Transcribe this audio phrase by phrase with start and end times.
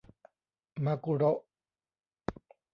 [0.85, 1.39] มากุโระ!